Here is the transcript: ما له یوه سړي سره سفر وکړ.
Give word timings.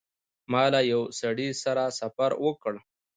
ما 0.51 0.63
له 0.73 0.81
یوه 0.91 1.07
سړي 1.19 1.49
سره 1.63 1.83
سفر 1.99 2.31
وکړ. 2.45 2.73